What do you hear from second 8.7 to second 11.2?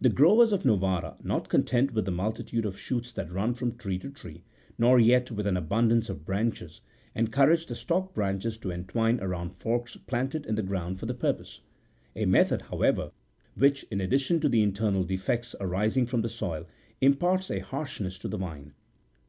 en twine around forks planted in the ground for the